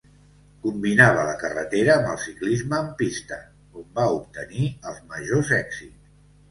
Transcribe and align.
Combinava 0.61 1.25
la 1.27 1.35
carretera 1.43 1.93
amb 1.99 2.09
el 2.13 2.19
ciclisme 2.23 2.81
en 2.81 2.91
pista, 3.03 3.41
on 3.83 3.89
va 4.01 4.09
obtenir 4.19 4.75
els 4.93 5.09
majors 5.15 5.59
èxits. 5.65 6.15